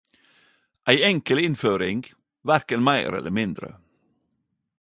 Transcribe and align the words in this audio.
Ei 0.91 0.99
enkel 1.11 1.39
innføring- 1.47 2.01
verken 2.49 2.81
meir 2.87 3.13
eller 3.15 3.31
mindre. 3.39 3.69